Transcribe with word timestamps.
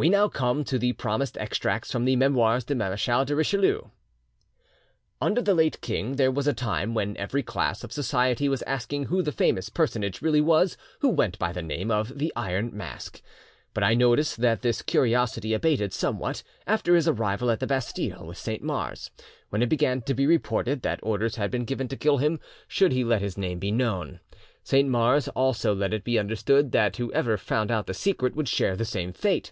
We 0.00 0.08
now 0.08 0.28
come 0.28 0.62
to 0.62 0.78
the 0.78 0.92
promised 0.92 1.36
extracts 1.38 1.90
from 1.90 2.04
the 2.04 2.14
'Memoires 2.14 2.62
du 2.64 2.76
Marechal 2.76 3.24
de 3.24 3.34
Richelieu': 3.34 3.88
"Under 5.20 5.42
the 5.42 5.54
late 5.56 5.80
king 5.80 6.14
there 6.14 6.30
was 6.30 6.46
a 6.46 6.52
time 6.52 6.94
when 6.94 7.16
every 7.16 7.42
class 7.42 7.82
of 7.82 7.90
society 7.90 8.48
was 8.48 8.62
asking 8.62 9.06
who 9.06 9.22
the 9.22 9.32
famous 9.32 9.68
personage 9.68 10.22
really 10.22 10.40
was 10.40 10.76
who 11.00 11.08
went 11.08 11.36
by 11.40 11.50
the 11.52 11.62
name 11.62 11.90
of 11.90 12.16
the 12.16 12.32
Iron 12.36 12.70
Mask, 12.72 13.20
but 13.74 13.82
I 13.82 13.94
noticed 13.94 14.36
that 14.36 14.62
this 14.62 14.82
curiosity 14.82 15.52
abated 15.52 15.92
somewhat 15.92 16.44
after 16.64 16.94
his 16.94 17.08
arrival 17.08 17.50
at 17.50 17.58
the 17.58 17.66
Bastille 17.66 18.24
with 18.24 18.38
Saint 18.38 18.62
Mars, 18.62 19.10
when 19.48 19.62
it 19.62 19.68
began 19.68 20.02
to 20.02 20.14
be 20.14 20.28
reported 20.28 20.82
that 20.82 21.00
orders 21.02 21.34
had 21.34 21.50
been 21.50 21.64
given 21.64 21.88
to 21.88 21.96
kill 21.96 22.18
him 22.18 22.38
should 22.68 22.92
he 22.92 23.02
let 23.02 23.20
his 23.20 23.36
name 23.36 23.58
be 23.58 23.72
known. 23.72 24.20
Saint 24.62 24.88
Mars 24.88 25.26
also 25.30 25.74
let 25.74 25.92
it 25.92 26.04
be 26.04 26.20
understood 26.20 26.70
that 26.70 26.98
whoever 26.98 27.36
found 27.36 27.72
out 27.72 27.88
the 27.88 27.94
secret 27.94 28.36
would 28.36 28.46
share 28.48 28.76
the 28.76 28.84
same 28.84 29.12
fate. 29.12 29.50